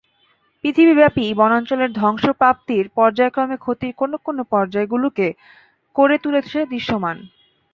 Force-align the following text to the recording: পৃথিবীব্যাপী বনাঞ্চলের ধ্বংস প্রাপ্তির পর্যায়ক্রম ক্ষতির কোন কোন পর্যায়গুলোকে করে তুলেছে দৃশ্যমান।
পৃথিবীব্যাপী 0.63 1.25
বনাঞ্চলের 1.39 1.91
ধ্বংস 1.93 2.23
প্রাপ্তির 2.39 2.85
পর্যায়ক্রম 2.97 3.49
ক্ষতির 3.57 3.93
কোন 3.93 4.11
কোন 4.25 4.37
পর্যায়গুলোকে 4.51 5.27
করে 5.95 6.15
তুলেছে 6.23 6.57
দৃশ্যমান। 6.71 7.17